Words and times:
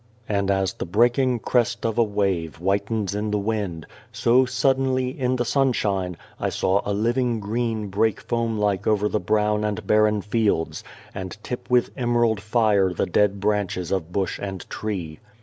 And 0.27 0.49
as 0.49 0.73
the 0.73 0.87
breaking 0.87 1.37
crest 1.41 1.85
of 1.85 1.99
a 1.99 2.03
wave 2.03 2.55
whitens 2.55 3.13
in 3.13 3.29
the 3.29 3.37
wind, 3.37 3.85
so 4.11 4.45
suddenly, 4.47 5.09
in 5.09 5.35
the 5.35 5.45
sunshine, 5.45 6.17
I 6.39 6.49
saw 6.49 6.81
a 6.83 6.91
living 6.91 7.39
green 7.39 7.87
break 7.89 8.19
foam 8.19 8.57
like 8.57 8.87
over 8.87 9.07
the 9.07 9.19
brown 9.19 9.63
and 9.63 9.85
barren 9.85 10.23
fields, 10.23 10.83
and 11.13 11.37
tip 11.43 11.69
with 11.69 11.91
emerald 11.95 12.41
fire 12.41 12.91
the 12.91 13.05
dead 13.05 13.39
branches 13.39 13.91
of 13.91 14.11
bush 14.11 14.39
and 14.41 14.67
tree. 14.71 15.19